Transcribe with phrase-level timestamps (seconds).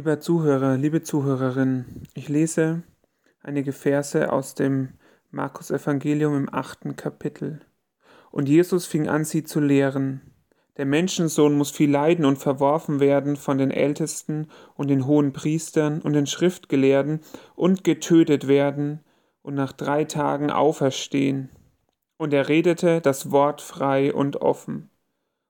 [0.00, 1.84] Lieber Zuhörer, liebe Zuhörerin,
[2.14, 2.84] ich lese
[3.42, 4.94] einige Verse aus dem
[5.30, 7.60] Markus Evangelium im achten Kapitel.
[8.30, 10.22] Und Jesus fing an, sie zu lehren.
[10.78, 16.00] Der Menschensohn muss viel leiden und verworfen werden von den Ältesten und den hohen Priestern
[16.00, 17.20] und den Schriftgelehrten
[17.54, 19.00] und getötet werden
[19.42, 21.50] und nach drei Tagen auferstehen.
[22.16, 24.88] Und er redete das Wort frei und offen.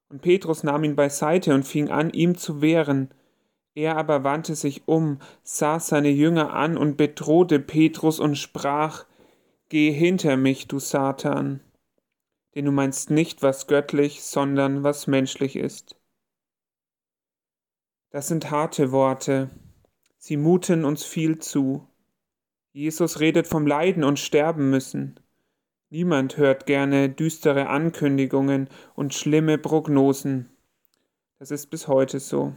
[0.09, 3.11] Und Petrus nahm ihn beiseite und fing an, ihm zu wehren.
[3.81, 9.07] Er aber wandte sich um, sah seine Jünger an und bedrohte Petrus und sprach,
[9.71, 11.61] Geh hinter mich, du Satan,
[12.55, 15.97] denn du meinst nicht, was göttlich, sondern was menschlich ist.
[18.11, 19.49] Das sind harte Worte,
[20.19, 21.89] sie muten uns viel zu.
[22.73, 25.19] Jesus redet vom Leiden und Sterben müssen.
[25.89, 30.51] Niemand hört gerne düstere Ankündigungen und schlimme Prognosen.
[31.39, 32.53] Das ist bis heute so.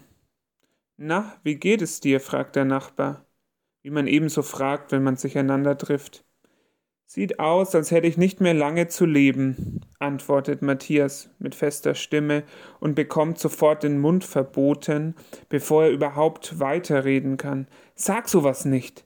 [0.98, 2.20] Na, wie geht es dir?
[2.20, 3.26] fragt der Nachbar,
[3.82, 6.24] wie man ebenso fragt, wenn man sich einander trifft.
[7.06, 12.44] Sieht aus, als hätte ich nicht mehr lange zu leben, antwortet Matthias mit fester Stimme
[12.80, 15.16] und bekommt sofort den Mund verboten,
[15.50, 17.68] bevor er überhaupt weiterreden kann.
[17.96, 19.06] Sag sowas nicht.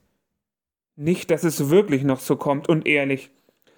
[0.96, 3.30] Nicht, dass es wirklich noch so kommt und ehrlich.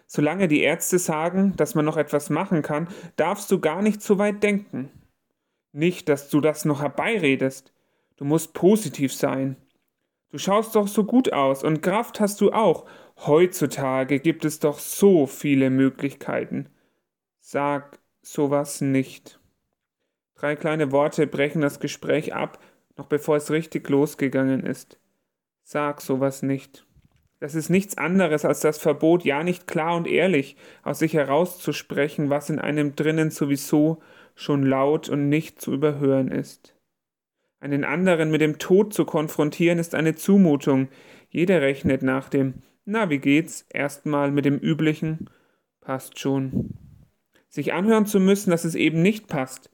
[0.06, 4.18] Solange die Ärzte sagen, dass man noch etwas machen kann, darfst du gar nicht so
[4.18, 4.90] weit denken.
[5.72, 7.72] Nicht, dass du das noch herbeiredest.
[8.20, 9.56] Du musst positiv sein.
[10.30, 12.84] Du schaust doch so gut aus und Kraft hast du auch.
[13.16, 16.68] Heutzutage gibt es doch so viele Möglichkeiten.
[17.40, 19.40] Sag sowas nicht.
[20.34, 22.62] Drei kleine Worte brechen das Gespräch ab,
[22.98, 24.98] noch bevor es richtig losgegangen ist.
[25.62, 26.86] Sag sowas nicht.
[27.38, 32.28] Das ist nichts anderes als das Verbot, ja nicht klar und ehrlich aus sich herauszusprechen,
[32.28, 34.02] was in einem drinnen sowieso
[34.34, 36.74] schon laut und nicht zu überhören ist.
[37.60, 40.88] Einen anderen mit dem Tod zu konfrontieren, ist eine Zumutung.
[41.28, 42.54] Jeder rechnet nach dem
[42.84, 43.66] Na, wie geht's?
[43.68, 45.28] erstmal mit dem üblichen
[45.80, 46.70] Passt schon.
[47.48, 49.70] Sich anhören zu müssen, dass es eben nicht passt,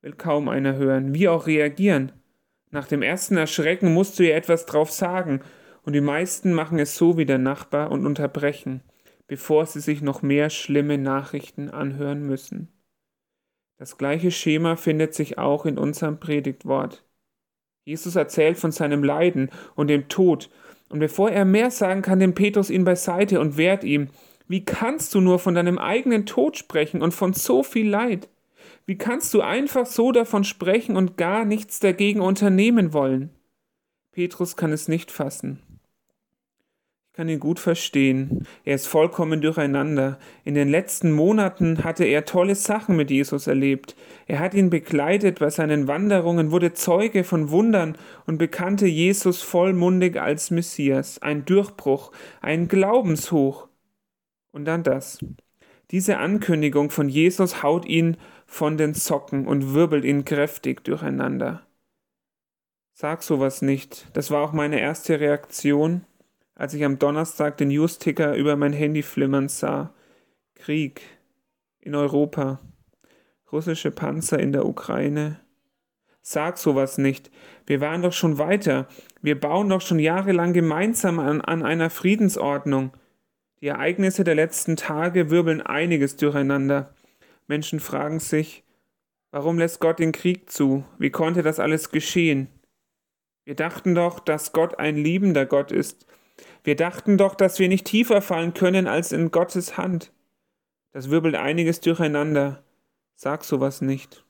[0.00, 1.14] will kaum einer hören.
[1.14, 2.12] Wie auch reagieren.
[2.70, 5.40] Nach dem ersten Erschrecken musst du ihr etwas drauf sagen,
[5.82, 8.82] und die meisten machen es so wie der Nachbar und unterbrechen,
[9.28, 12.72] bevor sie sich noch mehr schlimme Nachrichten anhören müssen.
[13.78, 17.05] Das gleiche Schema findet sich auch in unserem Predigtwort.
[17.86, 20.50] Jesus erzählt von seinem Leiden und dem Tod.
[20.88, 24.08] Und bevor er mehr sagen kann, nimmt Petrus ihn beiseite und wehrt ihm.
[24.48, 28.28] Wie kannst du nur von deinem eigenen Tod sprechen und von so viel Leid?
[28.86, 33.30] Wie kannst du einfach so davon sprechen und gar nichts dagegen unternehmen wollen?
[34.10, 35.62] Petrus kann es nicht fassen
[37.16, 38.46] kann ihn gut verstehen.
[38.64, 40.18] Er ist vollkommen durcheinander.
[40.44, 43.96] In den letzten Monaten hatte er tolle Sachen mit Jesus erlebt.
[44.26, 50.20] Er hat ihn begleitet bei seinen Wanderungen, wurde Zeuge von Wundern und bekannte Jesus vollmundig
[50.20, 51.22] als Messias.
[51.22, 52.12] Ein Durchbruch,
[52.42, 53.68] ein Glaubenshoch.
[54.52, 55.18] Und dann das.
[55.92, 61.62] Diese Ankündigung von Jesus haut ihn von den Socken und wirbelt ihn kräftig durcheinander.
[62.92, 64.06] Sag sowas nicht.
[64.12, 66.04] Das war auch meine erste Reaktion
[66.56, 69.94] als ich am Donnerstag den Newsticker über mein Handy flimmern sah.
[70.54, 71.02] Krieg
[71.80, 72.60] in Europa.
[73.52, 75.38] Russische Panzer in der Ukraine.
[76.22, 77.30] Sag sowas nicht.
[77.66, 78.88] Wir waren doch schon weiter.
[79.22, 82.92] Wir bauen doch schon jahrelang gemeinsam an, an einer Friedensordnung.
[83.60, 86.94] Die Ereignisse der letzten Tage wirbeln einiges durcheinander.
[87.46, 88.64] Menschen fragen sich,
[89.30, 90.84] warum lässt Gott den Krieg zu?
[90.98, 92.48] Wie konnte das alles geschehen?
[93.44, 96.06] Wir dachten doch, dass Gott ein liebender Gott ist,
[96.66, 100.12] wir dachten doch, dass wir nicht tiefer fallen können als in Gottes Hand.
[100.90, 102.64] Das wirbelt einiges durcheinander.
[103.14, 104.24] Sag sowas nicht.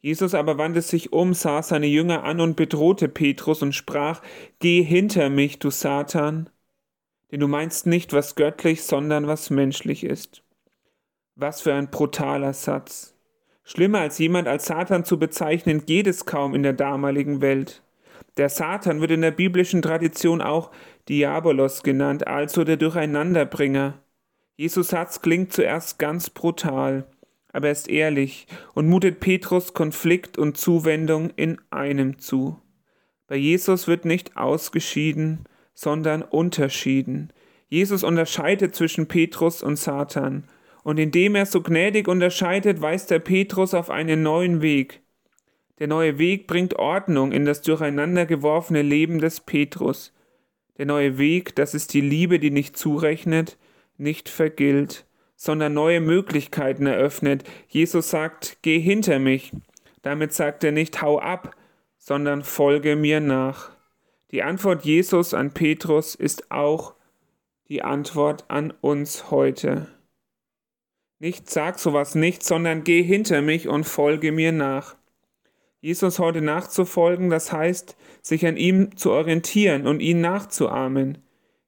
[0.00, 4.22] Jesus aber wandte sich um, sah seine Jünger an und bedrohte Petrus und sprach,
[4.58, 6.50] Geh hinter mich, du Satan,
[7.30, 10.42] denn du meinst nicht, was göttlich, sondern was menschlich ist.
[11.36, 13.14] Was für ein brutaler Satz.
[13.62, 17.83] Schlimmer als jemand als Satan zu bezeichnen, geht es kaum in der damaligen Welt.
[18.36, 20.72] Der Satan wird in der biblischen Tradition auch
[21.08, 24.02] Diabolos genannt, also der Durcheinanderbringer.
[24.56, 27.06] Jesus Satz klingt zuerst ganz brutal,
[27.52, 32.60] aber er ist ehrlich und mutet Petrus Konflikt und Zuwendung in einem zu.
[33.28, 37.32] Bei Jesus wird nicht ausgeschieden, sondern unterschieden.
[37.68, 40.44] Jesus unterscheidet zwischen Petrus und Satan,
[40.82, 45.03] und indem er so gnädig unterscheidet, weist er Petrus auf einen neuen Weg.
[45.78, 50.12] Der neue Weg bringt Ordnung in das durcheinandergeworfene Leben des Petrus.
[50.78, 53.58] Der neue Weg, das ist die Liebe, die nicht zurechnet,
[53.96, 55.06] nicht vergilt,
[55.36, 57.44] sondern neue Möglichkeiten eröffnet.
[57.68, 59.52] Jesus sagt, geh hinter mich.
[60.02, 61.56] Damit sagt er nicht, hau ab,
[61.98, 63.70] sondern folge mir nach.
[64.30, 66.94] Die Antwort Jesus an Petrus ist auch
[67.68, 69.88] die Antwort an uns heute.
[71.18, 74.96] Nicht sag sowas nicht, sondern geh hinter mich und folge mir nach.
[75.84, 81.18] Jesus heute nachzufolgen, das heißt, sich an ihm zu orientieren und ihn nachzuahmen.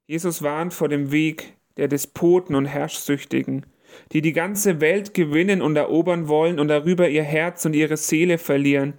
[0.07, 3.67] Jesus warnt vor dem Weg der Despoten und Herrschsüchtigen,
[4.13, 8.39] die die ganze Welt gewinnen und erobern wollen und darüber ihr Herz und ihre Seele
[8.39, 8.95] verlieren.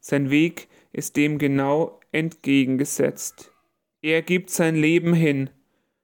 [0.00, 3.50] Sein Weg ist dem genau entgegengesetzt.
[4.02, 5.48] Er gibt sein Leben hin.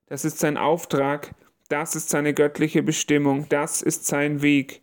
[0.06, 1.34] Das ist sein Auftrag,
[1.68, 4.80] das ist seine göttliche Bestimmung, das ist sein Weg.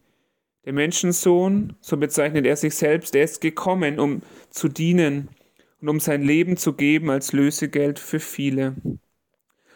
[0.65, 4.21] Der Menschensohn, so bezeichnet er sich selbst, er ist gekommen, um
[4.51, 5.29] zu dienen
[5.81, 8.75] und um sein Leben zu geben als Lösegeld für viele.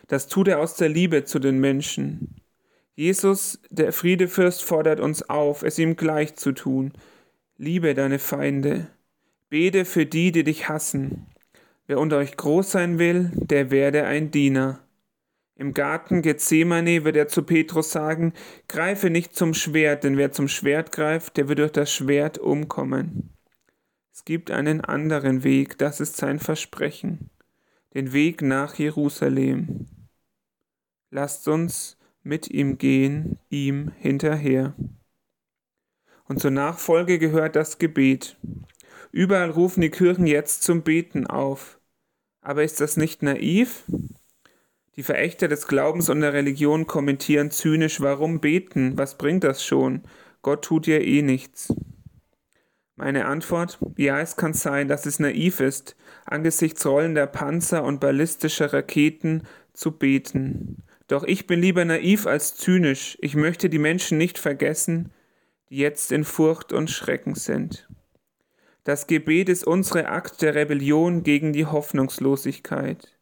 [0.07, 2.35] Das tut er aus der Liebe zu den Menschen.
[2.95, 6.93] Jesus, der Friedefürst, fordert uns auf, es ihm gleich zu tun.
[7.57, 8.87] Liebe deine Feinde.
[9.49, 11.25] Bete für die, die dich hassen.
[11.87, 14.84] Wer unter euch groß sein will, der werde ein Diener.
[15.57, 18.33] Im Garten Gethsemane wird er zu Petrus sagen,
[18.67, 23.33] greife nicht zum Schwert, denn wer zum Schwert greift, der wird durch das Schwert umkommen.
[24.11, 27.29] Es gibt einen anderen Weg, das ist sein Versprechen,
[27.93, 29.87] den Weg nach Jerusalem.
[31.09, 34.73] Lasst uns mit ihm gehen, ihm hinterher.
[36.25, 38.37] Und zur Nachfolge gehört das Gebet.
[39.11, 41.79] Überall rufen die Kirchen jetzt zum Beten auf.
[42.41, 43.85] Aber ist das nicht naiv?
[44.97, 48.97] Die Verächter des Glaubens und der Religion kommentieren zynisch, warum beten?
[48.97, 50.03] Was bringt das schon?
[50.41, 51.73] Gott tut ja eh nichts.
[52.95, 58.71] Meine Antwort, ja, es kann sein, dass es naiv ist, angesichts rollender Panzer und ballistischer
[58.71, 59.43] Raketen
[59.73, 60.83] zu beten.
[61.07, 63.17] Doch ich bin lieber naiv als zynisch.
[63.19, 65.11] Ich möchte die Menschen nicht vergessen,
[65.69, 67.89] die jetzt in Furcht und Schrecken sind.
[68.85, 73.14] Das Gebet ist unsere Akt der Rebellion gegen die Hoffnungslosigkeit.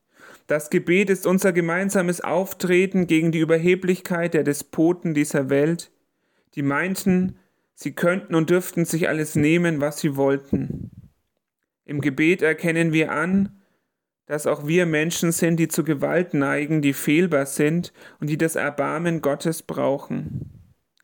[0.47, 5.91] Das Gebet ist unser gemeinsames Auftreten gegen die Überheblichkeit der Despoten dieser Welt,
[6.55, 7.37] die meinten,
[7.75, 10.91] sie könnten und dürften sich alles nehmen, was sie wollten.
[11.85, 13.61] Im Gebet erkennen wir an,
[14.25, 18.55] dass auch wir Menschen sind, die zu Gewalt neigen, die fehlbar sind und die das
[18.55, 20.49] Erbarmen Gottes brauchen.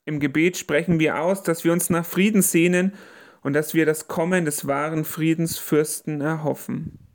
[0.05, 2.93] Im Gebet sprechen wir aus, dass wir uns nach Frieden sehnen
[3.41, 7.08] und dass wir das Kommen des wahren Friedensfürsten erhoffen.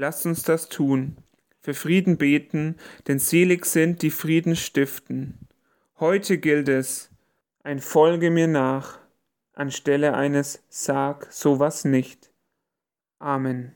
[0.00, 1.16] Lasst uns das tun,
[1.60, 2.76] für Frieden beten,
[3.08, 5.48] denn selig sind, die Frieden stiften.
[5.98, 7.10] Heute gilt es,
[7.64, 9.00] ein Folge mir nach,
[9.54, 12.30] anstelle eines Sag sowas nicht.
[13.18, 13.74] Amen.